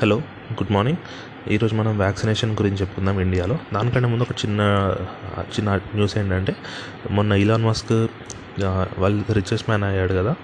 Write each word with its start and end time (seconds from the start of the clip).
Hello 0.00 0.16
good 0.52 0.72
morning 0.72 0.98
ఈరోజు 1.52 1.74
మనం 1.74 1.98
vaccination 1.98 2.50
గురించి 2.52 2.76
చెప్పుకుందాం 2.76 3.20
ఇండియాలో 3.20 3.58
దానికంటే 3.74 4.08
ముందు 4.08 4.22
ఒక 4.22 4.32
చిన్న 4.32 4.60
చిన్న 5.40 5.76
న్యూస్ 5.76 6.18
ఏంటంటే 6.18 6.56
మొన్న 7.10 7.32
ఇలాన్ 7.32 7.64
మస్క్ 7.64 7.92
వాళ్ళు 8.98 9.32
రిచెస్ట్ 9.32 9.70
మ్యాన్ 9.70 9.84
అయ్యాడు 9.84 10.14
కదా. 10.14 10.34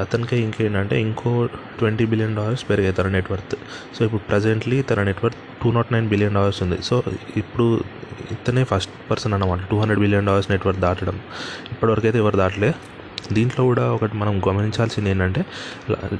అతనికి 0.00 0.36
ఇంకేంటంటే 0.36 1.00
ఇంకో 1.00 1.46
ట్వంటీ 1.78 2.06
బిలియన్ 2.06 2.36
డాలర్స్ 2.36 2.64
పెరిగాయి 2.70 2.94
తన 2.94 3.08
నెట్వర్త్ 3.08 3.54
సో 3.98 4.04
ఇప్పుడు 4.04 4.22
ప్రజెంట్లీ 4.22 4.82
తన 4.82 5.02
net worth 5.02 5.38
two 5.62 5.72
naught 5.72 5.92
nine 5.92 6.08
billion 6.08 6.34
dollars 6.34 6.62
ఉంది. 6.62 6.82
సో 6.82 7.02
ఇప్పుడు 7.36 7.80
ఇతనే 8.30 8.64
ఫస్ట్ 8.64 8.92
పర్సన్ 9.10 9.32
అన్నమాట. 9.32 9.58
Two 9.70 9.78
hundred 9.78 10.00
billion 10.00 10.26
dollars 10.26 10.50
network 10.50 10.80
దాటడం. 10.80 11.20
ఇప్పటివరకు 11.72 12.06
అయితే 12.06 12.18
ఎవరు 12.18 12.36
దాటలే? 12.36 12.74
దీంట్లో 13.32 13.64
కూడా 13.64 13.84
ఒకటి 13.92 14.16
మనం 14.16 14.42
గమనించాల్సింది 14.48 15.10
ఏంటంటే 15.10 15.42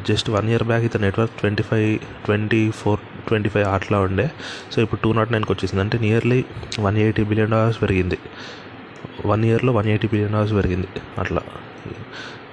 జస్ట్ 0.08 0.30
వన్ 0.30 0.48
ఇయర్ 0.48 0.62
బ్యాక్ 0.62 0.84
ఇతని 0.84 1.02
network 1.02 1.34
twenty 1.40 1.62
five 1.62 1.98
twenty 2.24 2.70
four 2.70 3.00
twenty 3.28 3.48
five 3.48 3.66
అట్లా 3.66 4.00
ఉండే. 4.00 4.30
సో 4.72 4.82
ఇప్పుడు 4.82 5.00
టూ 5.00 5.12
నాట్ 5.12 5.32
నైన్కి 5.32 5.52
వచ్చేసింది. 5.52 5.82
అంటే 5.82 5.98
nearly 5.98 6.44
one 6.80 6.98
eighty 6.98 7.24
billion 7.24 7.50
dollars 7.50 7.82
పెరిగింది. 7.82 8.18
వన్ 9.26 9.44
ఇయర్లో 9.44 9.72
వన్ 9.72 9.86
ఎయిటీ 9.86 10.08
బిలియన్ 10.08 10.32
డాలర్స్ 10.32 10.54
పెరిగింది. 10.54 10.88
అట్లా. 11.18 11.42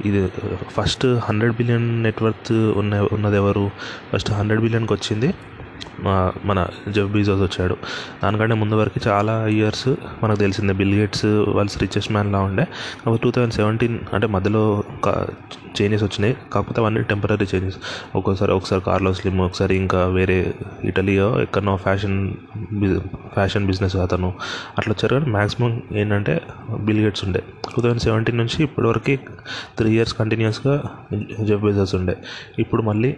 ఇది 0.06 0.20
ఫస్ట్ 0.78 1.06
హండ్రెడ్ 1.06 1.54
బిలియన్ 1.56 2.04
నెట్వర్త్ 2.04 2.52
ఉన్న 2.52 3.08
ఉన్నది 3.12 3.36
ఎవరు 3.36 3.72
ఫస్ట్ 4.14 4.32
హండ్రెడ్ 4.32 4.62
బిలియన్కి 4.62 4.94
వచ్చింది. 4.94 5.30
మన 6.46 6.68
జెఫ్ 6.90 7.12
బీజోస్ 7.12 7.42
వచ్చాడు. 7.42 7.78
దానికంటే 8.24 8.56
ముందు 8.56 8.76
వరకు 8.76 9.08
చాలా 9.08 9.48
ఇయర్స్ 9.48 9.88
మనకు 10.24 10.40
తెలిసిందే 10.40 10.74
బిల్ 10.74 10.96
గేట్స్ 10.96 11.26
వాళ్ళు 11.26 11.80
రిచెస్ట్ 11.80 12.12
మ్యాన్లా 12.12 12.40
ఉండే. 12.40 12.64
కాకపోతే 12.64 13.22
టూ 13.24 13.32
థౌజండ్ 13.32 13.54
సెవెంటీన్ 13.54 14.00
అంటే 14.14 14.28
మధ్యలో 14.28 14.84
చేంజెస్ 15.82 16.04
వచ్చినాయి. 16.04 16.38
కాకపోతే 16.54 16.82
అవన్నీ 16.82 17.02
టెంపరీ 17.02 17.46
చేంజెస్ 17.56 17.76
ఒక్కోసారి 18.16 18.52
ఒకసారి 18.52 18.82
కార్లో 18.82 19.14
స్లిమ్ 19.14 19.42
ఒకసారి 19.42 19.76
ఇంకా 19.76 20.06
వేరే 20.08 20.54
ఇటలీయో 20.84 21.42
ఎక్కడనో 21.42 21.76
ఫ్యాషన్ 21.76 22.34
ఫ్యాషన్ 23.34 23.66
బిజినెస్ 23.66 23.96
అతను. 23.96 24.34
అట్లా 24.78 24.92
వచ్చారు 24.92 25.16
కానీ 25.16 25.32
మ్యాక్సిమం 25.32 25.82
ఏంటంటే 25.92 26.42
బిల్ 26.80 27.04
గేట్స్ 27.04 27.26
ఉండే. 27.26 27.44
టూ 27.76 27.82
థౌజండ్ 27.82 28.02
సెవెంటీన్ 28.02 28.38
నుంచి 28.38 28.64
ఇప్పటివరకు 28.64 29.16
త్రీ 29.78 29.92
ఇయర్స్ 29.92 30.14
కంటిన్యూస్గా 30.14 30.84
జెఫ్ 31.42 31.62
బెజోస్ 31.62 31.96
ఉండే. 31.96 32.18
ఇప్పుడు 32.60 32.82
మళ్ళీ 32.82 33.16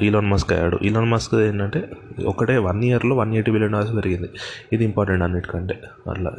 ఇలాన్ 0.00 0.26
మస్క్ 0.26 0.52
అయ్యాడు. 0.52 0.78
ఇలాన్ 0.82 1.10
మస్క్ 1.10 1.34
ఏంటంటే 1.34 1.90
ఒకటే 2.24 2.56
వన్ 2.56 2.84
ఇయర్లో 2.84 3.16
వన్ 3.16 3.32
ఎయిటీ 3.34 3.50
బిలియన్ 3.50 3.72
డాలర్స్ 3.72 3.94
పెరిగింది. 3.96 4.28
ఇది 4.72 4.84
ఇంపార్టెంట్ 4.84 5.22
అన్నిటికంటే. 5.22 5.80
అట్లా 6.10 6.30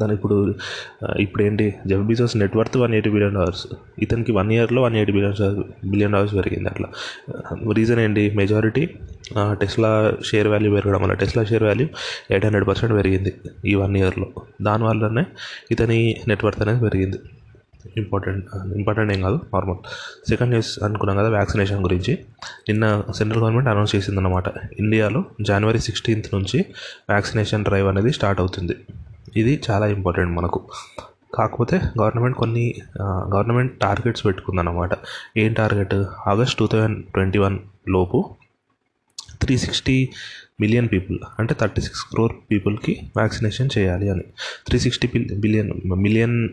దాని 0.00 0.14
ఇప్పుడు 0.14 0.54
ఇప్పుడు 1.20 1.42
ఏంటి 1.42 1.74
Jeff 1.86 2.02
Bezos 2.02 2.36
net worth 2.36 2.76
one 2.76 2.94
eighty 2.94 3.10
billion 3.10 3.34
dollars 3.34 3.66
ఇతనికి 3.98 4.32
వన్ 4.32 4.52
ఇయర్లో 4.52 4.82
one 4.82 4.96
eighty 4.96 5.12
billion 5.12 5.62
billion 5.90 6.12
dollars 6.12 6.34
పెరిగింది 6.34 6.68
అట్లా. 6.68 6.88
రీజన్ 7.72 8.00
ఏంటి? 8.00 8.30
మెజారిటీ 8.36 8.86
టెస్లా 9.40 10.12
షేర్ 10.26 10.48
వాల్యూ 10.48 10.74
పెరగడం 10.74 11.02
వల్ల 11.02 11.14
Tesla 11.14 11.44
share 11.44 11.62
value 11.62 11.86
eight 12.30 12.44
hundred 12.44 12.66
percent 12.68 12.94
పెరిగింది 12.94 13.34
ఈ 13.66 13.74
వన్ 13.74 13.96
ఇయర్లో 13.96 14.26
దానివల్లనే 14.62 15.26
ఇతని 15.70 16.16
నెట్వర్త్ 16.28 16.62
అనేది 16.62 16.80
పెరిగింది. 16.80 17.18
ఇంపార్టెంట్ 17.96 18.46
ఇంపార్టెంట్ 18.76 19.12
ఏం 19.12 19.20
కాదు 19.20 19.40
నార్మల్ 19.54 19.80
సెకండ్ 20.28 20.50
న్యూస్ 20.50 20.82
అనుకున్నాం 20.84 21.16
కదా 21.16 21.28
వ్యాక్సినేషన్ 21.28 21.82
గురించి. 21.82 22.12
నిన్న 22.68 23.02
సెంట్రల్ 23.16 23.42
గవర్నమెంట్ 23.42 23.68
అనౌన్స్ 23.68 23.96
చేసిందనమాట 23.96 24.44
ఇండియాలో 24.78 25.24
జనవరి 25.40 25.78
సిక్స్టీన్త్ 25.78 26.28
నుంచి 26.34 26.58
వ్యాక్సినేషన్ 27.08 27.64
డ్రైవ్ 27.64 27.88
అనేది 27.88 28.12
స్టార్ట్ 28.12 28.40
అవుతుంది. 28.40 28.76
ఇది 29.36 29.60
చాలా 29.70 29.86
ఇంపార్టెంట్ 29.86 30.32
మనకు. 30.38 30.62
కాకపోతే 31.34 31.76
గవర్నమెంట్ 32.00 32.36
కొన్ని 32.36 32.74
గవర్నమెంట్ 33.02 33.72
టార్గెట్స్ 33.80 34.26
పెట్టుకుందన్నమాట. 34.26 34.90
ఏం 35.36 35.52
target 35.52 35.94
August 36.26 36.58
two 36.58 36.66
thousand 36.66 36.98
twenty 37.06 37.38
one 37.38 37.58
లోపు 37.88 38.18
త్రీ 39.42 39.56
సిక్స్టీ 39.58 40.08
మిలియన్ 40.60 40.88
పీపుల్ 40.92 41.18
అంటే 41.38 41.54
థర్టీ 41.60 41.80
సిక్స్ 41.80 42.02
క్రోర్ 42.02 42.32
పీపుల్కి 42.50 42.92
వ్యాక్సినేషన్ 43.16 43.68
చేయాలి 43.78 44.10
అని. 44.10 44.22
Three 44.66 44.78
sixty 44.78 45.08
billion 45.34 45.72
million 45.86 46.48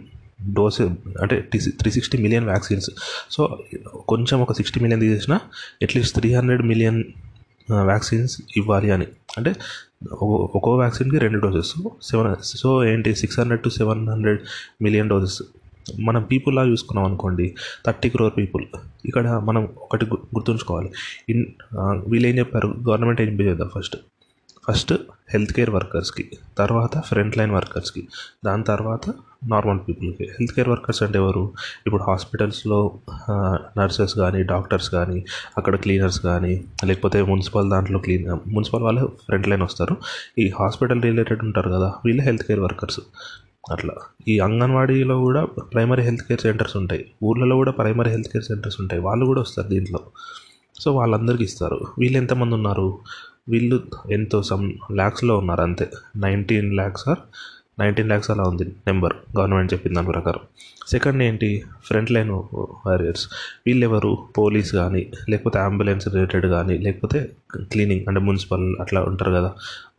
doses 0.49 0.93
అంటే 1.21 1.49
three 1.79 1.91
sixty 1.91 2.17
million 2.17 2.45
vaccines. 2.45 2.89
So 3.31 3.59
కొంచెం 4.07 4.41
ఒక 4.41 4.53
సిక్స్టీ 4.53 4.79
మిలియన్ 4.79 5.01
తీసేసిన 5.01 5.33
at least 5.83 6.15
three 6.19 6.33
hundred 6.33 6.61
million 6.61 7.03
vaccines 7.71 8.41
ఇవ్వాలి 8.57 8.91
అని. 8.91 9.07
అంటే 9.37 9.55
ఒక్కో 10.55 10.77
వ్యాక్సిన్కి 10.77 11.17
రెండు 11.17 11.39
డోసెస్. 11.39 11.73
సెవెన్ 12.03 12.35
సో 12.43 12.85
ఏంటి 12.85 13.15
six 13.15 13.39
hundred 13.39 13.63
to 13.63 13.69
seven 13.69 14.09
hundred 14.09 14.39
million 14.81 15.09
doses. 15.09 15.41
మనం 15.99 16.23
పీపుల్లా 16.23 16.63
చూసుకున్నాం 16.65 17.05
అనుకోండి 17.05 17.55
థర్టీ 17.85 18.09
క్రోర్ 18.09 18.33
పీపుల్. 18.37 18.65
ఇక్కడ 19.05 19.29
మనం 19.29 19.69
ఒకటి 19.77 20.05
గుర్తుంచుకోవాలి. 20.05 20.89
ఇన్ 21.29 21.45
వీళ్ళు 22.07 22.27
ఏం 22.27 22.37
చెప్పారు? 22.37 22.67
గవర్నమెంట్ 22.89 23.21
ఏం 23.21 23.41
చేద్దాం 23.41 23.69
ఫస్ట్? 23.77 23.95
ఫస్ట్ 24.67 24.93
హెల్త్ 25.29 25.53
కేర్ 25.53 25.69
వర్కర్స్కి 25.69 26.29
తర్వాత 26.57 26.99
ఫ్రంట్ 26.99 27.37
లైన్ 27.37 27.51
వర్కర్స్కి. 27.51 28.07
దాని 28.45 28.63
తర్వాత 28.63 29.13
నార్మల్ 29.43 29.79
పీపుల్కి 29.87 30.23
హెల్త్ 30.23 30.53
కేర్ 30.53 30.69
వర్కర్స్ 30.69 31.03
అంటే 31.03 31.17
ఎవరు? 31.17 31.51
ఇప్పుడు 31.87 32.03
హాస్పిటల్స్లో 32.03 32.99
నర్సెస్ 33.77 34.15
కానీ 34.15 34.43
డాక్టర్స్ 34.43 34.89
కానీ 34.89 35.25
అక్కడ 35.57 35.75
క్లీనర్స్ 35.75 36.21
కానీ 36.21 36.63
లేకపోతే 36.85 37.21
మున్సిపల్ 37.21 37.69
దాంట్లో 37.69 37.99
క్లీన్ 37.99 38.49
మున్సిపల్ 38.49 38.83
వాళ్ళే 38.83 39.01
ఫ్రంట్ 39.01 39.47
లైన్ 39.47 39.61
వస్తారు. 39.61 39.97
ఈ 40.39 40.51
హాస్పిటల్ 40.59 41.01
రిలేటెడ్ 41.01 41.43
ఉంటారు 41.43 41.69
కదా 41.69 41.93
వీళ్ళే 42.05 42.23
హెల్త్ 42.23 42.43
కేర్ 42.43 42.59
వర్కర్స్. 42.59 42.99
అట్లా. 43.71 43.93
ఈ 44.27 44.39
అంగన్వాడీలో 44.39 45.19
కూడా 45.19 45.45
ప్రైమరీ 45.45 46.03
హెల్త్ 46.03 46.23
కేర్ 46.23 46.39
సెంటర్స్ 46.39 46.77
ఉంటాయి. 46.77 47.05
ఊర్లలో 47.23 47.55
కూడా 47.55 47.71
ప్రైమరీ 47.71 48.11
హెల్త్ 48.11 48.29
కేర్ 48.29 48.43
సెంటర్స్ 48.43 48.81
ఉంటాయి. 48.81 49.01
వాళ్ళు 49.01 49.25
కూడా 49.25 49.41
వస్తారు 49.41 49.67
దీంట్లో. 49.67 49.99
సో 50.79 50.95
వాళ్ళందరికీ 50.95 51.43
ఇస్తారు. 51.43 51.81
వీళ్ళు 51.99 52.17
ఎంతమంది 52.17 52.55
ఉన్నారు? 52.55 52.99
వీళ్ళు 53.49 53.83
ఎంతో 54.11 54.43
సమ్ 54.43 54.71
ల్యాక్స్లో 54.91 55.37
ఉన్నారు 55.37 55.61
అంతే. 55.61 55.91
Nineteen 56.17 56.73
lakhs 56.73 57.09
or 57.09 57.19
nineteen 57.81 58.09
lakhs 58.11 58.29
అలా 58.33 58.43
ఉంది 58.51 58.65
నెంబర్ 58.87 59.15
గవర్నమెంట్ 59.37 59.73
చెప్పిన 59.73 59.95
దాని 59.97 60.09
ప్రకారం. 60.15 60.43
సెకండ్ 60.91 61.21
ఏంటి 61.25 61.49
ఫ్రంట్ 61.87 62.11
లైన్ 62.15 62.31
వారియర్స్. 62.87 63.23
వీళ్ళు 63.67 63.83
ఎవరు 63.89 64.11
పోలీస్ 64.37 64.71
కానీ 64.79 65.01
లేకపోతే 65.29 65.57
అంబులెన్స్ 65.67 66.07
రిలేటెడ్ 66.13 66.47
కానీ 66.55 66.75
లేకపోతే 66.85 67.19
క్లీనింగ్ 67.71 68.03
అంటే 68.07 68.21
మున్సిపల్ 68.27 68.65
అట్లా 68.83 69.01
ఉంటారు 69.11 69.31
కదా 69.37 69.51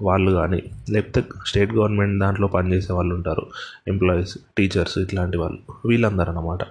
వాళ్ళు 0.09 0.31
కానీ 0.39 0.61
లేకపోతే 0.91 1.23
స్టేట్ 1.47 1.73
గవర్నమెంట్ 1.79 2.17
దాంట్లో 2.21 2.47
పనిచేసే 2.57 2.93
వాళ్ళు 2.99 3.15
ఉంటారు 3.19 3.45
ఎంప్లాయీస్ 3.89 4.35
టీచర్స్ 4.59 4.99
ఇట్లాంటి 4.99 5.37
వాళ్ళు 5.37 5.61
వీళ్ళందరూ 5.89 6.33
అనమాట 6.33 6.63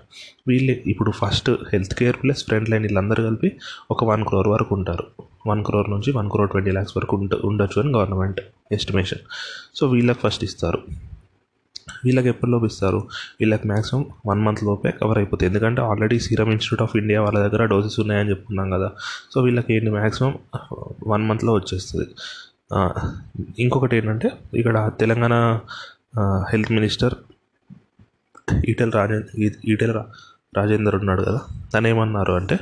వీళ్ళు 0.48 0.76
ఇప్పుడు 0.94 1.12
first 1.22 1.52
health 1.74 1.96
care 1.96 2.20
plus 2.24 2.44
front 2.48 2.72
line 2.74 2.86
వీళ్ళందరూ 2.88 3.24
కలిపి 3.30 3.52
ఒక 3.92 4.04
వన్ 4.04 4.26
క్రోర్ 4.26 4.52
వరకు 4.56 4.74
ఉంటారు. 4.76 5.06
వన్ 5.48 5.64
క్రోర్ 5.66 5.90
నుంచి 5.90 6.12
వన్ 6.12 6.30
క్రోర్ 6.30 6.52
ట్వంటీ 6.52 6.72
ల్యాక్స్ 6.72 6.98
వరకు 6.98 7.18
ఉంట 7.18 7.34
ఉండొచ్చు 7.34 7.82
అని 7.82 7.92
గవర్నమెంట్ 7.92 8.42
ఎస్టిమేషన్. 8.72 9.20
సో 9.76 9.88
వీళ్ళకి 9.88 10.20
ఫస్ట్ 10.20 10.44
ఇస్తారు. 10.44 10.80
వీళ్ళకి 12.06 12.28
ఎప్పటిలోపు 12.28 12.66
ఇస్తారు? 12.66 13.08
వీళ్ళకి 13.40 13.68
మ్యాక్సిమం 13.68 14.06
వన్ 14.26 14.42
మంత్ 14.42 14.64
లోపే 14.64 14.92
కవర్ 14.92 15.18
అయిపోతుంది 15.18 15.48
ఎందుకంటే 15.48 15.82
already 15.82 16.20
Serum 16.20 16.52
Institute 16.52 16.82
of 16.82 16.98
India 16.98 17.22
వాళ్ళ 17.22 17.48
దగ్గర 17.48 17.66
డోసెస్ 17.66 18.00
ఉన్నాయని 18.00 18.30
చెప్పుకున్నాం 18.30 18.70
కదా. 18.70 18.92
సో 19.32 19.42
వీళ్ళకి 19.42 19.74
ఏంటి? 19.74 19.92
మ్యాక్సిమం 19.92 20.40
వన్ 21.08 21.26
మంత్లో 21.30 21.54
వచ్చేస్తుంది. 21.54 22.08
ఇంకొకటి 23.60 23.96
ఏంటంటే 23.96 24.32
ఇక్కడ 24.54 24.92
తెలంగాణ 25.00 25.60
హెల్త్ 26.52 26.72
మినిస్టర్ 26.72 27.14
ఈటెల 28.70 28.90
రాజే 28.90 29.20
ఈటెల 29.66 30.06
రాజేందర్ 30.58 30.96
ఉన్నాడు 30.96 31.22
కదా. 31.22 31.40
తను 31.74 31.88
ఏమన్నారు 31.88 32.34
అంటే 32.34 32.60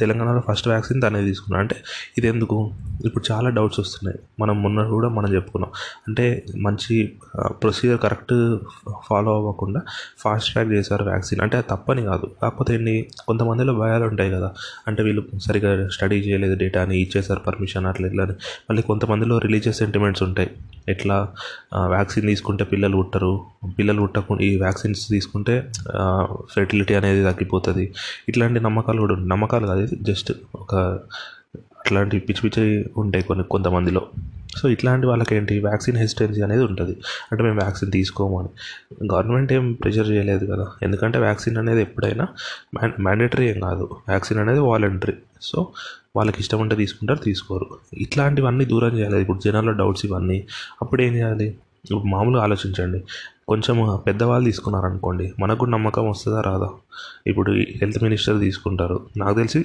తెలంగాణలో 0.00 0.42
ఫస్ట్ 0.48 0.68
వ్యాక్సిన్ 0.68 1.02
తనే 1.02 1.20
తీసుకున్నాడు 1.24 1.62
అంటే 1.62 1.76
ఇది 2.18 2.26
ఎందుకు 2.26 2.70
ఇప్పుడు 3.04 3.32
చాలా 3.32 3.50
డౌట్స్ 3.50 3.80
వస్తున్నాయి. 3.80 4.18
మనం 4.40 4.62
మొన్న 4.62 4.88
కూడా 4.88 5.08
మనం 5.08 5.34
చెప్పుకున్నాం. 5.34 5.70
అంటే 6.08 6.44
మంచి 6.56 7.12
ప్రొసీజర్ 7.46 7.98
కరెక్ట్ 7.98 8.58
ఫాలో 9.06 9.34
అవ్వకుండా 9.34 9.80
ఫాస్ట్ 10.18 10.52
ట్రాక్ 10.52 10.68
చేశారు 10.68 11.04
వ్యాక్సిన్. 11.04 11.40
అంటే 11.40 11.56
అది 11.56 11.66
తప్పని 11.70 12.02
కాదు. 12.02 12.30
కాకపోతే 12.42 12.74
ఏంటి 12.74 13.10
కొంతమందిలో 13.26 13.74
భయాలు 13.74 14.04
ఉంటాయి 14.04 14.30
కదా. 14.30 14.52
అంటే 14.88 15.02
వీళ్ళు 15.02 15.22
సరిగా 15.38 15.88
స్టడీ 15.88 16.16
చేయలేదు 16.16 16.58
డేటా 16.58 16.82
అని 16.82 16.98
ఇచ్చేసారు 16.98 17.40
పర్మిషన్ 17.40 17.86
అట్లా 17.86 18.08
ఇట్లా 18.08 18.24
అని. 18.24 18.32
మళ్ళీ 18.70 18.82
కొంతమందిలో 18.82 19.38
రిలీజియస్ 19.38 19.78
సెంటిమెంట్స్ 19.78 20.22
ఉంటాయి. 20.22 20.50
ఎట్లా? 20.88 21.28
వ్యాక్సిన్ 21.86 22.26
తీసుకుంటే 22.26 22.64
పిల్లలు 22.64 22.96
పుట్టరు. 22.96 23.44
పిల్లలు 23.78 24.00
పుట్టకుండా 24.00 24.44
ఈ 24.44 24.56
వ్యాక్సిన్స్ 24.56 25.08
తీసుకుంటే 25.08 25.72
ఫెర్టిలిటీ 26.54 26.94
అనేది 26.94 27.22
తగ్గిపోతుంది. 27.24 27.94
ఇట్లాంటి 28.28 28.60
నమ్మకాలు 28.80 29.00
కూడా 29.00 29.16
నమ్మకాలు 29.16 29.66
కాదు 29.66 29.86
జస్ట్ 30.02 30.32
ఒక 30.54 30.74
అట్లాంటి 31.80 32.18
పిచ్చి 32.18 32.50
పిచ్చి 32.50 32.90
ఉంటాయి 32.96 33.24
కొన్ని 33.24 33.44
కొంతమందిలో. 33.44 34.06
సో 34.56 34.68
ఇట్లాంటి 34.68 35.06
వాళ్ళకి 35.06 35.34
ఏంటి 35.34 35.58
వ్యాక్సిన్ 35.58 35.96
హెసిటెన్సీ 35.96 36.42
అనేది 36.42 36.64
ఉంటుంది. 36.64 36.96
అంటే 37.32 37.44
మేము 37.44 37.60
వ్యాక్సిన్ 37.60 37.92
తీసుకోము 37.92 38.40
అని. 38.40 38.48
గవర్నమెంట్ 39.12 39.52
ఏం 39.52 39.72
ప్రెషర్ 39.72 40.08
చేయలేదు 40.08 40.46
కదా. 40.46 40.66
ఎందుకంటే 40.82 41.18
వ్యాక్సిన్ 41.18 41.56
అనేది 41.56 41.82
ఎప్పుడైనా 41.82 42.26
మ్యా 42.74 42.92
మ్యాండేటరీ 43.00 43.48
ఏం 43.48 43.60
కాదు. 43.60 43.90
వ్యాక్సిన్ 44.08 44.38
అనేది 44.38 44.58
వాలంటరీ 44.58 45.12
సో 45.42 45.66
వాళ్ళకి 46.16 46.36
ఇష్టం 46.40 46.60
ఉంటే 46.60 46.76
తీసుకుంటారు 46.76 47.18
తీసుకోరు. 47.18 47.66
ఇట్లాంటివన్నీ 47.94 48.64
దూరం 48.64 48.98
చేయాలి. 48.98 49.20
ఇప్పుడు 49.20 49.38
జనాల్లో 49.38 49.72
డౌట్స్ 49.72 50.06
ఇవన్నీ. 50.06 50.46
అప్పుడు 50.82 51.02
ఏం 51.02 51.14
చేయాలి? 51.14 51.46
ఇప్పుడు 51.90 52.08
మామూలుగా 52.08 52.42
ఆలోచించండి. 52.42 53.04
కొంచెం 53.48 54.00
పెద్దవాళ్ళు 54.06 54.44
తీసుకున్నారనుకోండి 54.44 55.32
మనకు 55.40 55.64
నమ్మకం 55.64 56.10
వస్తుందా 56.10 56.40
రాదా? 56.40 56.68
ఇప్పుడు 57.30 57.50
హెల్త్ 57.80 57.98
మినిస్టర్ 58.04 58.38
తీసుకుంటారు. 58.46 58.96
నాకు 59.22 59.34
తెలిసి 59.40 59.60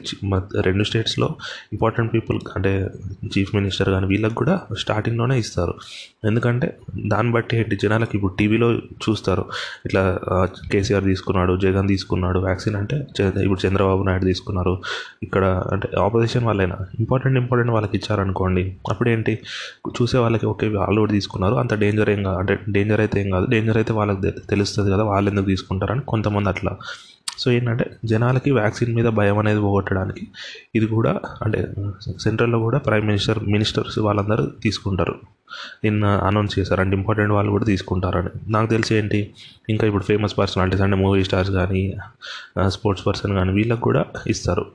రెండు 0.68 0.84
స్టేట్స్లో 0.90 1.28
ఇంపార్టెంట్ 1.76 2.10
పీపుల్ 2.16 2.40
అంటే 2.56 2.72
చీఫ్ 3.34 3.52
మినిస్టర్ 3.58 3.90
కానీ 3.96 4.08
వీళ్ళకి 4.14 4.36
కూడా 4.42 4.56
స్టార్టింగ్లోనే 4.84 5.38
ఇస్తారు. 5.44 5.76
ఎందుకంటే 6.30 6.68
దాన్ని 7.14 7.32
బట్టి 7.38 7.56
ఏంటి 7.62 7.76
జనాలకి 7.84 8.14
ఇప్పుడు 8.18 8.34
టీవీలో 8.40 8.70
చూస్తారు. 9.06 9.46
ఇట్లా 9.88 10.04
కేసీఆర్ 10.72 11.06
తీసుకున్నాడు 11.12 11.56
జగన్ 11.66 11.88
తీసుకున్నాడు 11.94 12.40
వ్యాక్సిన్ 12.48 12.78
అంటే 12.82 12.98
ఇప్పుడు 13.46 13.62
చంద్రబాబు 13.66 14.04
నాయుడు 14.10 14.28
తీసుకున్నారు. 14.32 14.76
ఇక్కడ 15.28 15.46
అంటే 15.76 15.88
ఆపోజిషన్ 16.06 16.46
వాళ్ళైనా 16.50 16.78
ఇంపార్టెంట్ 17.04 17.40
ఇంపార్టెంట్ 17.44 17.74
వాళ్ళకి 17.78 17.96
ఇచ్చారనుకోండి 18.00 18.66
అప్పుడేంటి 18.92 19.36
చూసే 20.00 20.18
వాళ్ళకి 20.26 20.46
ఓకే 20.54 20.68
వాళ్ళు 20.82 21.00
కూడా 21.04 21.14
తీసుకున్నారు. 21.18 21.56
అంత 21.64 21.74
డేంజర్ 21.84 22.10
ఏం 22.16 22.22
కాదు 22.28 22.38
అంటే 22.44 22.54
డేంజర్ 22.76 23.02
అయితే 23.06 23.18
ఏం 23.24 23.30
కాదు 23.36 23.46
డేంజర్ 23.54 23.78
అయితే 23.82 23.94
వాళ్ళకి 24.00 24.32
తెలుస్తుంది 24.54 24.90
కదా 24.96 25.04
వాళ్ళు 25.12 25.30
ఎందుకు 25.32 25.50
తీసుకుంటారని 25.54 26.04
కొంతమంది 26.14 26.50
అట్లా. 26.54 26.74
సో 27.38 27.52
ఏంటంటే 27.52 27.98
జనాలకి 28.06 28.52
వ్యాక్సిన్ 28.52 28.96
మీద 28.96 29.06
భయం 29.06 29.38
అనేది 29.38 29.60
పోగొట్టడానికి 29.60 30.28
ఇది 30.76 30.88
కూడా 30.88 31.20
అంటే 31.42 31.74
సెంట్రల్లో 32.20 32.60
కూడా 32.60 32.78
ప్రైమ్ 32.78 33.06
మినిస్టర్ 33.06 33.40
మినిస్టర్స్ 33.44 34.00
వాళ్ళందరూ 34.00 34.46
తీసుకుంటారు. 34.64 35.16
నిన్న 35.84 36.06
అనౌన్స్ 36.06 36.60
చేశారు. 36.60 36.82
అంటే 36.82 36.96
ఇంపార్టెంట్ 36.96 37.32
వాళ్ళు 37.32 37.52
కూడా 37.52 37.66
తీసుకుంటారని. 37.66 38.52
నాకు 38.52 38.70
తెలిసి 38.70 38.96
ఏంటి 38.96 39.34
ఇంకా 39.70 39.88
ఇప్పుడు 39.88 40.04
ఫేమస్ 40.04 40.38
పర్సనాలిటీస్ 40.38 40.82
అంటే 40.82 40.96
మూవీ 40.96 41.24
స్టార్స్ 41.24 41.52
కానీ 41.52 41.98
స్పోర్ట్స్ 42.68 43.08
పర్సన్ 43.08 43.34
కానీ 43.34 43.52
వీళ్ళకి 43.54 43.82
కూడా 43.82 44.06
ఇస్తారు. 44.28 44.66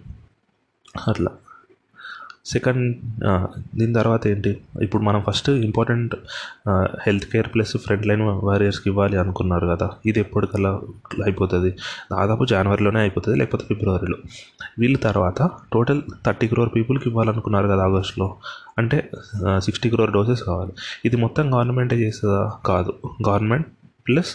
అట్లా. 1.09 1.31
సెకండ్ 2.53 2.85
దీని 3.79 3.93
తర్వాత 3.99 4.23
ఏంటి? 4.33 4.53
ఇప్పుడు 4.87 5.03
మనం 5.09 5.21
first 5.29 5.51
important 5.69 6.15
health 7.07 7.27
care 7.33 7.49
plus 7.55 7.75
front 7.85 8.07
line 8.11 8.25
వారియర్స్కి 8.49 8.89
ఇవ్వాలి 8.93 9.17
అనుకున్నారు 9.23 9.67
కదా. 9.73 9.89
ఇది 10.11 10.19
ఎప్పటికల్లా 10.25 10.73
అయిపోతుంది? 11.27 11.71
దాదాపు 12.15 12.45
జనవరిలోనే 12.53 13.01
అయిపోతుంది 13.05 13.37
లేకపోతే 13.41 13.65
ఫిబ్రవరిలో 13.71 14.19
వీళ్ళ 14.79 14.97
తర్వాత 15.09 15.51
టోటల్ 15.75 16.03
థర్టీ 16.27 16.49
క్రోర్ 16.53 16.71
పీపుల్కి 16.77 17.07
ఇవ్వాలనుకున్నారు 17.11 17.69
కదా 17.73 17.83
ఆగస్టులో 17.89 18.29
అంటే 18.79 18.99
సిక్స్టీ 19.67 19.89
క్రోర్ 19.95 20.13
డోసెస్ 20.17 20.43
కావాలి. 20.51 20.73
ఇది 21.05 21.17
మొత్తం 21.25 21.45
గవర్నమెంటే 21.55 21.97
చేస్తుందా? 22.05 22.43
కాదు. 22.71 22.93
గవర్నమెంట్ 23.29 23.69
ప్లస్ 24.09 24.33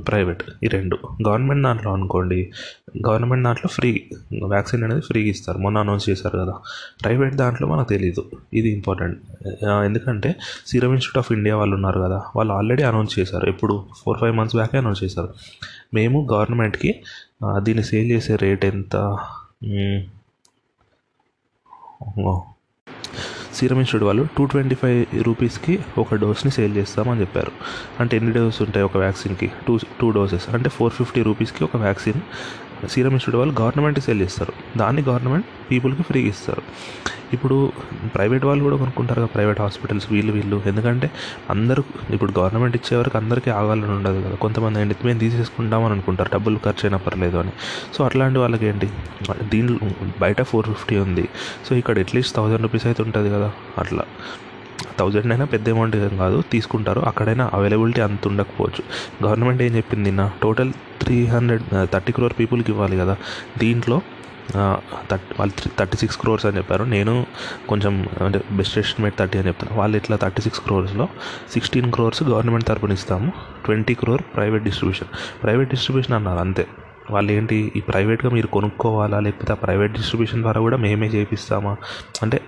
ప్రైవేట్ 0.00 0.42
ఈ 0.62 0.68
రెండు. 0.68 0.98
గవర్నమెంట్ 1.28 1.62
దాంట్లో 1.62 1.92
అనుకోండి 1.92 2.52
గవర్నమెంట్ 3.08 3.44
దాంట్లో 3.44 3.68
ఫ్రీ 3.68 4.10
వ్యాక్సిన్ 4.48 4.84
అనేది 4.84 5.00
ఫ్రీగా 5.00 5.28
ఇస్తారు. 5.28 5.58
మొన్న 5.58 5.78
అనౌన్స్ 5.78 6.08
చేశారు 6.10 6.38
కదా. 6.38 6.54
ప్రైవేట్ 7.04 7.34
దాంట్లో 7.34 7.68
మనకు 7.68 7.88
తెలియదు 7.88 8.24
ఇది 8.52 8.68
ఇంపార్టెంట్. 8.72 9.18
ఎందుకంటే 9.64 10.34
సీరం 10.66 10.92
ఇన్స్టిట్యూట్ 10.92 11.26
ఆఫ్ 11.26 11.32
ఇండియా 11.32 11.56
వాళ్ళు 11.56 11.74
ఉన్నారు 11.74 12.00
కదా. 12.00 12.22
వాళ్ళు 12.36 12.52
ఆల్రెడీ 12.52 12.82
అనౌన్స్ 12.82 13.18
చేశారు. 13.18 13.48
ఎప్పుడు? 13.48 13.84
ఫోర్ 14.04 14.18
ఫైవ్ 14.18 14.36
మంత్స్ 14.36 14.56
బ్యాకే 14.56 14.78
అనౌన్స్ 14.78 15.04
చేశారు. 15.04 15.34
మేము 15.94 16.28
గవర్నమెంట్కి 16.32 17.02
దీన్ని 17.58 17.84
సేల్ 17.84 18.10
చేసే 18.10 18.36
రేట్ 18.36 18.64
ఎంత? 18.64 18.96
సీరం 23.54 23.76
ఇన్స్టిట్యూట్ 23.76 24.04
వాళ్ళు 24.04 24.28
టూ 24.38 24.44
ట్వంటీ 24.44 24.74
ఫైవ్ 24.74 25.22
రూపీస్కి 25.22 25.78
ఒక 25.98 26.14
డోస్ని 26.14 26.52
సేల్ 26.52 26.76
చేస్తామని 26.76 27.20
చెప్పారు. 27.20 27.52
అంటే 28.00 28.16
ఎన్ని 28.16 28.32
డోస్ 28.32 28.62
ఉంటాయి 28.62 28.84
ఒక 28.84 28.96
వ్యాక్సిన్కి? 28.96 29.52
Two 29.68 29.78
two 30.00 30.10
doses. 30.10 30.48
అంటే 30.48 30.68
ఫోర్ 30.68 30.92
ఫిఫ్టీ 30.92 31.22
రూపీస్కి 31.22 31.64
ఒక 31.64 31.76
వ్యాక్సిన్ 31.76 32.20
సీరం 32.88 33.10
ఇన్స్టిట్యూట్ 33.10 33.46
వాళ్ళు 33.46 33.60
గవర్నమెంట్కి 33.60 34.04
సేల్ 34.04 34.20
చేస్తారు. 34.20 34.78
దాన్ని 34.78 35.02
గవర్నమెంట్ 35.02 35.46
పీపుల్కి 35.70 36.02
ఫ్రీగా 36.02 36.28
ఇస్తారు. 36.28 36.62
ఇప్పుడు 37.32 37.72
ప్రైవేట్ 38.14 38.44
వాళ్ళు 38.44 38.64
కూడా 38.64 38.76
కొనుక్కుంటారు 38.76 39.18
కదా 39.18 39.26
ప్రైవేట్ 39.26 39.60
హాస్పిటల్స్ 39.60 40.12
వీళ్ళు 40.12 40.32
వీళ్ళు. 40.32 40.62
ఎందుకంటే 40.66 41.10
అందరూ 41.50 41.82
ఇప్పుడు 42.10 42.32
గవర్నమెంట్ 42.38 42.76
ఇచ్చే 42.76 42.98
వరకు 42.98 43.18
అందరికీ 43.18 43.50
ఆగాలని 43.50 43.90
ఉండదు 43.90 44.20
కదా. 44.26 44.34
కొంతమంది 44.34 44.80
ఏంటి 44.80 44.96
మేము 45.04 45.18
తీసేసుకుంటామని 45.18 45.92
అనుకుంటారు. 45.92 46.30
డబ్బులు 46.32 46.56
ఖర్చు 46.58 46.84
అయినా 46.84 46.98
పర్లేదు 46.98 47.36
అని. 47.36 47.52
సో 47.94 48.04
అట్లాంటి 48.04 48.38
వాళ్ళకి 48.38 48.66
ఏంటి 48.66 48.90
దీనిలో 49.42 49.78
బయట 50.20 50.42
ఫోర్ 50.42 50.66
ఫిఫ్టీ 50.66 50.96
ఉంది. 50.96 51.28
సో 51.68 51.74
ఇక్కడ 51.74 51.98
అట్లీస్ట్ 51.98 52.36
థౌజండ్ 52.36 52.62
రూపీస్ 52.62 52.86
అయితే 52.86 53.02
ఉంటుంది 53.02 53.30
కదా. 53.30 53.52
అట్లా. 53.78 54.04
థౌజండ్ 54.98 55.30
అయినా 55.32 55.44
పెద్ద 55.44 55.68
అమౌంట్ 55.68 55.96
ఏం 55.96 56.16
కాదు 56.16 56.42
తీసుకుంటారు. 56.52 57.00
అక్కడైనా 57.00 57.50
అవైలబిలిటీ 57.54 58.00
అంత 58.00 58.28
ఉండకపోవచ్చు. 58.28 58.82
గవర్నమెంట్ 59.26 59.62
ఏం 59.62 59.72
చెప్పింది 59.76 60.04
నిన్న? 60.04 60.30
Total 60.42 60.72
three 61.02 61.26
hundred 61.26 61.62
thirty 61.92 62.12
crore 62.12 62.34
పీపుల్కి 62.38 62.72
ఇవ్వాలి 62.72 62.96
కదా. 62.96 63.16
దీంట్లో 63.58 64.00
థర్టీ 65.10 65.34
వాళ్ళు 65.38 65.70
థర్టీ 65.78 65.96
సిక్స్ 65.96 66.18
క్రోర్స్ 66.18 66.46
అని 66.46 66.56
చెప్పారు. 66.56 66.84
నేను 66.84 67.26
కొంచెం 67.68 68.08
అంటే 68.20 68.40
బెస్ట్ 68.52 68.78
ఎస్టిమేట్ 68.78 69.18
థర్టీ 69.18 69.38
అని 69.38 69.48
చెప్తాను 69.48 69.78
వాళ్ళు 69.78 69.96
ఇట్లా 69.96 70.16
థర్టీ 70.16 70.42
సిక్స్ 70.42 70.60
క్రోర్స్లో 70.60 71.08
సిక్స్టీన్ 71.52 71.92
క్రోర్స్ 71.92 72.22
గవర్నమెంట్ 72.22 72.66
తరపున 72.66 72.92
ఇస్తాము. 72.92 73.32
Twenty 73.64 73.94
crore 73.94 74.22
private 74.36 74.64
distribution 74.64 75.08
private 75.42 75.70
distribution 75.70 76.14
అన్నారు 76.14 76.38
అంతే. 76.38 76.66
వాళ్ళు 77.10 77.32
ఏంటి 77.32 77.72
ఈ 77.76 77.80
ప్రైవేట్గా 77.80 78.30
మీరు 78.30 78.46
కొనుక్కోవాలా 78.46 79.20
లేకపోతే 79.20 79.52
ఆ 79.52 79.56
ప్రైవేట్ 79.56 79.92
డిస్ట్రిబ్యూషన్ 79.92 80.42
ద్వారా 80.42 80.60
కూడా 80.60 80.76
మేమే 80.76 81.06
చేపిస్తామా? 81.06 81.76
అంటే 82.22 82.40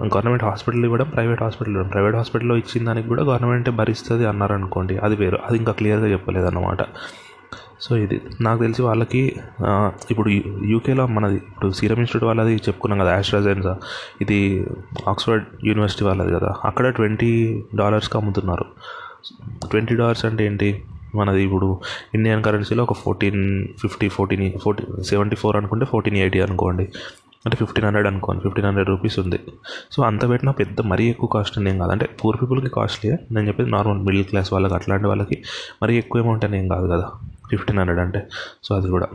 గవర్నమెంట్ 0.00 0.44
హాస్పిటల్ 0.44 0.86
కూడా 0.86 1.04
ప్రైవేట్ 1.04 1.42
హాస్పిటల్ 1.42 1.72
ఇవ్వడం. 1.72 1.90
ప్రైవేట్ 1.90 2.16
హాస్పిటల్లో 2.16 2.56
ఇచ్చిన 2.56 2.86
దానికి 2.86 3.08
కూడా 3.08 3.22
గవర్నమెంటే 3.22 3.70
భరిస్తుంది 3.70 4.26
అన్నారు 4.26 4.52
అనుకోండి 4.52 4.96
అది 4.98 5.16
వేరు. 5.16 5.38
అది 5.46 5.58
ఇంకా 5.58 5.72
క్లియర్గా 5.72 6.06
చెప్పలేదు 6.06 6.46
అన్నమాట 6.46 6.78
సో 7.80 7.96
ఇది 7.96 8.20
నాకు 8.40 8.60
తెలిసి 8.60 8.82
వాళ్ళకి 8.82 9.36
ఇప్పుడు 10.10 10.28
యూకేలో 10.64 11.06
మనది 11.06 11.34
ఇప్పుడు 11.34 11.70
సీరం 11.70 11.96
ఇన్స్టిట్యూట్ 11.96 12.24
వాళ్ళది 12.24 12.56
చెప్పుకున్నాం 12.56 12.98
కదా 13.06 13.18
ఆస్ట్రాజెన్సా. 13.18 13.78
ఇది 14.20 14.66
ఆక్స్ఫర్డ్ 15.08 15.44
యూనివర్సిటీ 15.64 16.04
వాళ్ళది 16.04 16.32
కదా 16.32 16.54
అక్కడ 16.64 16.88
ట్వంటీ 16.88 17.62
డాలర్స్కి 17.74 18.18
అమ్ముతున్నారు. 18.18 18.66
ట్వంటీ 19.70 19.96
డాలర్స్ 19.96 20.24
అంటే 20.24 20.46
ఏంటి? 20.46 20.82
మనది 21.14 21.42
ఇప్పుడు 21.42 21.80
ఇండియన్ 22.14 22.44
కరెన్సీలో 22.44 22.82
ఒక 22.82 22.92
fourteen 22.92 23.68
fifty 23.82 24.08
fourteen 24.08 24.58
forty 24.58 25.02
seventy 25.02 25.36
four 25.36 25.56
అనుకుంటే 25.56 25.84
ఫోర్టీన్ 25.84 26.16
ఎయిటీ 26.16 26.40
అనుకోండి. 26.40 26.88
అంటే 27.46 27.56
ఫిఫ్టీన్ 27.56 27.86
హండ్రెడ్ 27.86 28.06
అనుకోండి 28.06 28.42
ఫిఫ్టీన్ 28.42 28.66
హండ్రెడ్ 28.66 28.88
రూపీస్ 28.88 29.18
ఉంది. 29.18 29.40
సో 29.92 30.02
అంత 30.02 30.28
పెట్టినా 30.28 30.52
పెద్ద 30.52 30.80
మరీ 30.80 31.10
ఎక్కువ 31.10 31.28
కాస్ట్ 31.28 31.58
ఏం 31.58 31.78
కాదు. 31.78 31.92
అంటే 31.92 32.08
పూర్ 32.24 32.36
పీపుల్కి 32.42 32.68
కాస్ట్లీ 32.68 33.10
నేను 33.10 33.46
చెప్పేది 33.46 33.70
నార్మల్ 33.70 33.98
మిడిల్ 33.98 34.24
క్లాస్ 34.24 34.52
వాళ్ళకి 34.52 34.74
అట్లాంటి 34.74 35.06
వాళ్ళకి 35.06 35.42
మరీ 35.82 35.98
ఎక్కువ 35.98 36.22
అమౌంట్ 36.22 36.44
అని 36.44 36.58
ఏం 36.58 36.68
కాదు 36.68 36.86
కదా. 36.86 37.10
ఫిఫ్టీన్ 37.50 37.78
హండ్రెడ్ 37.78 38.00
అంటే. 38.00 38.22
సో 38.64 38.74
అది 38.74 38.90
కూడా. 38.90 39.08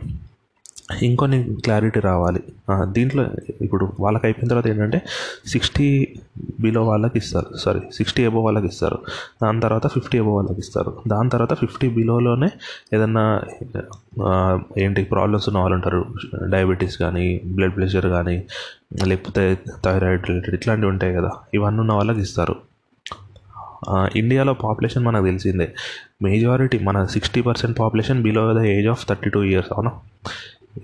ఇంకొన్ని 1.02 1.56
క్లారిటీ 1.64 2.00
రావాలి. 2.00 2.40
దీంట్లో 2.82 3.26
ఇప్పుడు 3.60 3.92
వాళ్ళకి 4.00 4.26
అయిపోయిన 4.26 4.48
తర్వాత 4.48 4.66
ఏంటంటే 4.66 5.02
సిక్స్టీ 5.46 6.08
బిలో 6.60 6.84
వాళ్ళకి 6.84 7.18
ఇస్తారు. 7.18 7.56
సారీ 7.56 7.80
సిక్స్టీ 7.94 8.22
ఎబో 8.24 8.40
వాళ్ళకి 8.40 8.66
ఇస్తారు. 8.66 8.98
దాని 9.42 9.60
తర్వాత 9.60 9.86
ఫిఫ్టీ 9.86 10.18
ఎబో 10.18 10.34
వాళ్ళకి 10.34 10.60
ఇస్తారు. 10.60 10.96
దాని 11.08 11.30
తర్వాత 11.30 11.54
ఫిఫ్టీ 11.54 11.88
బిలోలోనే 11.88 12.48
ఏదన్నా 12.94 13.42
ఏంటి 14.78 15.04
ప్రాబ్లమ్స్ 15.04 15.48
ఉన్న 15.48 15.58
వాళ్ళు 15.58 15.74
ఉంటారు. 15.74 16.06
డయాబెటీస్ 16.50 16.98
కానీ 16.98 17.40
బ్లడ్ 17.46 17.76
ప్రెషర్ 17.76 18.06
కానీ 18.06 18.44
లేకపోతే 19.06 19.58
థైరాయిడ్ 19.84 20.28
రిలేటెడ్ 20.28 20.54
ఇట్లాంటివి 20.54 20.92
ఉంటాయి 20.92 21.14
కదా. 21.14 21.30
ఇవన్నీ 21.54 21.80
ఉన్న 21.80 21.92
వాళ్ళకి 21.92 22.20
ఇస్తారు. 22.20 22.56
ఇండియాలో 24.16 24.52
పాపులేషన్ 24.52 25.04
మనకు 25.04 25.24
తెలిసిందే. 25.24 25.72
మేజారిటీ 26.22 26.78
మన 26.78 27.04
sixty 27.04 27.42
percent 27.42 27.78
population 27.78 28.22
below 28.22 28.54
the 28.54 28.58
age 28.58 28.88
of 28.88 29.08
thirty 29.08 29.30
two 29.30 29.42
years 29.42 29.72
అవునా? 29.72 29.92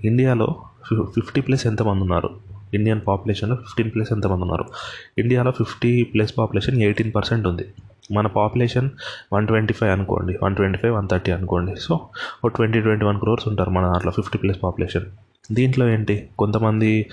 ఇండియాలో 0.05 0.55
ఫిఫ్టీ 0.93 1.41
ప్లస్ 1.41 1.67
ఎంతమంది 1.67 2.01
ఉన్నారు? 2.01 2.29
ఇండియన్ 2.73 3.01
పాపులేషన్లో 3.07 3.55
ఫిఫ్టీన్ 3.55 3.91
ప్లస్ 3.95 4.13
ఎంతమంది 4.13 4.41
ఉన్నారు? 4.41 4.65
ఇండియాలో 5.17 5.51
fifty 5.51 6.03
plus 6.03 6.33
population 6.37 6.81
eighteen 6.81 7.11
percent 7.15 7.47
ఉంది. 7.47 7.65
మన 8.11 8.27
పాపులేషన్ 8.27 8.89
వన్ 9.33 9.47
ట్వంటీ 9.47 9.73
ఫైవ్ 9.73 9.91
అనుకోండి 9.91 10.37
one 10.43 10.55
twenty 10.55 10.77
five 10.77 10.95
one 10.95 11.09
thirty 11.11 11.31
అనుకోండి. 11.31 11.75
సో 11.75 11.99
ఓ 12.45 12.47
ట్వంటీ 12.47 12.81
ట్వంటీ 12.81 13.05
వన్ 13.05 13.19
క్రోర్స్ 13.19 13.47
ఉంటారు 13.47 13.69
మన 13.69 13.85
దాంట్లో 13.85 14.11
ఫిఫ్టీ 14.11 14.37
ప్లస్ 14.37 14.63
పాపులేషన్. 14.63 15.05
దీంట్లో 15.51 15.89
ఏంటి? 15.89 16.29
కొంతమంది 16.39 17.05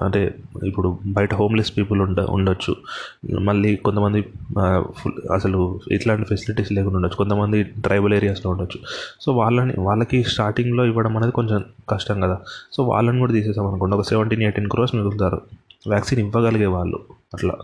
అంటే 0.00 0.34
ఇప్పుడు 0.64 0.98
బయట 1.06 1.34
హోమ్లెస్ 1.34 1.76
పీపుల్ 1.76 2.00
ఉండ 2.00 2.20
ఉండొచ్చు. 2.20 2.76
మళ్ళీ 3.38 3.76
కొంతమంది 3.76 4.22
ఫుల్ 4.90 5.32
అసలు 5.32 5.80
ఇట్లాంటి 5.92 6.24
ఫెసిలిటీస్ 6.24 6.72
లేకుండా 6.72 6.96
ఉండొచ్చు. 6.96 7.16
కొంతమంది 7.16 7.62
ట్రైబల్ 7.62 8.14
ఏరియాస్లో 8.14 8.50
ఉండొచ్చు. 8.50 8.80
సో 9.20 9.32
వాళ్ళని 9.32 9.80
వాళ్ళకి 9.80 10.24
స్టార్టింగ్లో 10.24 10.86
ఇవ్వడం 10.86 11.16
అనేది 11.16 11.32
కొంచెం 11.32 11.64
కష్టం 11.88 12.20
కదా. 12.20 12.38
సో 12.72 12.82
వాళ్ళని 12.82 13.18
కూడా 13.18 13.32
తీసేసాం 13.32 13.66
అనుకోండి. 13.66 13.96
ఒక 13.96 14.02
సెవెంటీన్ 14.02 14.42
ఎయిటీన్ 14.42 14.68
క్రోర్స్ 14.68 14.94
మిగులుతారు. 14.94 15.40
వ్యాక్సిన్ 15.88 16.20
ఇవ్వగలిగే 16.20 16.66
వాళ్ళు 16.66 17.00
అట్లా. 17.34 17.54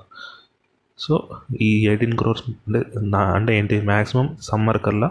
సో 0.99 1.29
ఈ 1.61 1.89
ఎయిటీన్ 1.89 2.19
క్రోర్స్ 2.19 2.43
అంటే 2.49 2.85
నా 3.01 3.19
అంటే 3.19 3.59
ఏంటి? 3.59 3.81
మ్యాక్సిమం 3.81 4.37
సమ్మర్ 4.43 4.79
కల్లా 4.79 5.11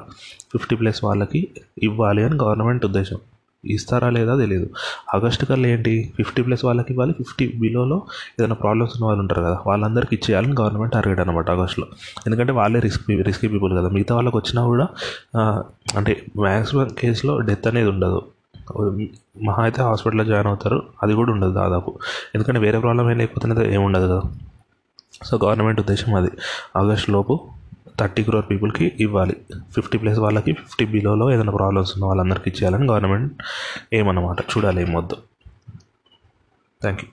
ఫిఫ్టీ 0.51 0.75
ప్లస్ 0.75 1.03
వాళ్ళకి 1.03 1.47
ఇవ్వాలి 1.83 2.23
అని 2.23 2.35
గవర్నమెంట్ 2.35 2.85
ఉద్దేశం. 2.85 3.17
ఇస్తారా 3.71 4.09
లేదా 4.09 4.33
తెలియదు 4.37 4.67
ఆగస్టు 5.13 5.45
కల్లా 5.45 5.67
ఏంటి? 5.67 5.93
ఫిఫ్టీ 6.17 6.41
ప్లస్ 6.43 6.65
వాళ్ళకి 6.65 6.91
ఇవ్వాలి 6.93 7.13
ఫిఫ్టీ 7.13 7.45
బిలోలో 7.61 7.97
ఏదైనా 8.39 8.55
ప్రాబ్లమ్స్ 8.55 8.93
ఉన్న 8.95 9.05
వాళ్ళు 9.05 9.21
ఉంటారు 9.21 9.41
కదా 9.41 9.57
వాళ్ళందరికీ 9.67 10.15
ఇచ్చేయాలని 10.15 10.55
గవర్నమెంట్ 10.61 10.93
టార్గెట్ 10.93 11.19
అనమాట 11.19 11.49
ఆగస్టులో. 11.49 11.87
ఎందుకంటే 12.25 12.53
వాళ్ళే 12.53 12.79
రిస్క్ 12.79 13.03
రిస్కీ 13.09 13.47
పీపుల్ 13.47 13.73
కదా 13.79 13.89
మిగతా 13.89 14.15
వాళ్ళకి 14.15 14.37
వచ్చినా 14.37 14.63
కూడా 14.65 14.87
అంటే 15.97 16.25
మ్యాక్సిమం 16.39 16.89
కేసులో 16.99 17.39
డెత్ 17.39 17.67
అనేది 17.67 17.89
ఉండదు. 17.89 18.21
మహా 19.43 19.63
అయితే 19.63 19.81
హాస్పిటల్లో 19.81 20.23
జాయిన్ 20.23 20.47
అవుతారు 20.47 20.83
అది 21.03 21.13
కూడా 21.13 21.31
ఉండదు 21.31 21.53
దాదాపు. 21.53 21.91
ఎందుకంటే 22.35 22.59
వేరే 22.59 22.79
ప్రాబ్లం 22.79 23.11
ఏం 23.11 23.17
లేకపోతే 23.17 23.73
ఏముండదు 23.73 24.07
కదా. 24.07 24.21
సో 25.23 25.39
గవర్నమెంట్ 25.43 25.79
ఉద్దేశం 25.79 26.15
అది. 26.15 26.31
ఆగస్ట్ 26.75 27.09
లోపు 27.09 27.39
థర్టీ 27.99 28.23
క్రోర్ 28.23 28.45
పీపుల్కి 28.51 28.91
ఇవ్వాలి. 28.99 29.35
ఫిఫ్టీ 29.75 29.97
ప్లస్ 29.97 30.19
వాళ్ళకి 30.19 30.53
ఫిఫ్టీ 30.53 30.85
బిలోలో 30.85 31.31
ఏదైనా 31.31 31.51
ప్రాబ్లమ్స్ 31.51 31.93
ఉన్న 31.95 32.05
వాళ్ళందరికీ 32.05 32.49
ఇచ్చేయాలని 32.49 32.87
గవర్నమెంట్ 32.87 33.33
ఏమన్నమాట? 33.93 34.41
చూడాలి 34.41 34.81
ఏమొద్దు. 34.81 35.17
Thank 36.81 37.03
you 37.03 37.12